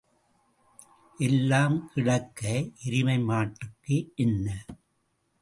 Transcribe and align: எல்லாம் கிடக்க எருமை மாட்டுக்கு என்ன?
எல்லாம் 1.19 1.75
கிடக்க 1.91 2.41
எருமை 2.85 3.17
மாட்டுக்கு 3.19 3.97
என்ன? 4.17 4.47